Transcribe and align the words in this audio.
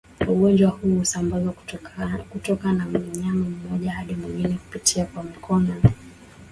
Ugonjwa 0.29 0.69
huu 0.69 0.95
husambazwa 0.99 1.53
kutoka 2.29 2.61
kwa 2.75 2.99
mnyama 2.99 3.45
mmoja 3.49 3.91
hadi 3.91 4.15
mwingine 4.15 4.55
kupitia 4.57 5.05
kwa 5.05 5.23
mikono 5.23 5.59
iliyoambukizwa 5.59 5.89